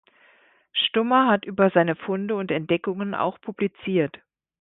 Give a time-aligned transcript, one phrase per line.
[0.73, 4.17] Stummer hat über seine Funde und Entdeckungen auch publiziert.